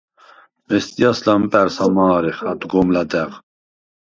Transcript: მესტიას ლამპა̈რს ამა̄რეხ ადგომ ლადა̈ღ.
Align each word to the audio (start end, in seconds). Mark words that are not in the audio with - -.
მესტიას 0.71 1.19
ლამპა̈რს 1.25 1.75
ამა̄რეხ 1.85 2.39
ადგომ 2.51 2.87
ლადა̈ღ. 2.93 3.31